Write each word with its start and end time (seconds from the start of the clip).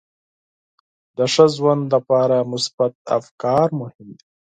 د 1.17 1.19
ښه 1.33 1.45
ژوند 1.55 1.83
لپاره 1.93 2.37
مثبت 2.51 2.93
افکار 3.17 3.67
مهم 3.81 4.07
دي. 4.17 4.25